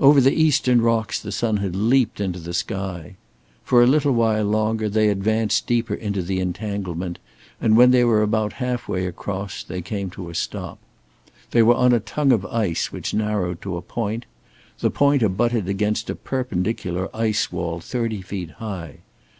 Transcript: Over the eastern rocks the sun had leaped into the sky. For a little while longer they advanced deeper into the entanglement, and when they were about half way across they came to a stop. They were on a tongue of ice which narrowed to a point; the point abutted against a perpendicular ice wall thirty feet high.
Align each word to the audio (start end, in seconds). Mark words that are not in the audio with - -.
Over 0.00 0.20
the 0.20 0.32
eastern 0.34 0.80
rocks 0.82 1.20
the 1.20 1.30
sun 1.30 1.58
had 1.58 1.76
leaped 1.76 2.18
into 2.20 2.40
the 2.40 2.52
sky. 2.52 3.14
For 3.62 3.80
a 3.80 3.86
little 3.86 4.10
while 4.10 4.44
longer 4.44 4.88
they 4.88 5.08
advanced 5.08 5.68
deeper 5.68 5.94
into 5.94 6.20
the 6.20 6.40
entanglement, 6.40 7.20
and 7.60 7.76
when 7.76 7.92
they 7.92 8.02
were 8.02 8.20
about 8.20 8.54
half 8.54 8.88
way 8.88 9.06
across 9.06 9.62
they 9.62 9.80
came 9.80 10.10
to 10.10 10.30
a 10.30 10.34
stop. 10.34 10.80
They 11.52 11.62
were 11.62 11.76
on 11.76 11.92
a 11.92 12.00
tongue 12.00 12.32
of 12.32 12.44
ice 12.46 12.90
which 12.90 13.14
narrowed 13.14 13.62
to 13.62 13.76
a 13.76 13.80
point; 13.82 14.26
the 14.80 14.90
point 14.90 15.22
abutted 15.22 15.68
against 15.68 16.10
a 16.10 16.16
perpendicular 16.16 17.08
ice 17.16 17.52
wall 17.52 17.78
thirty 17.78 18.20
feet 18.20 18.50
high. 18.58 18.96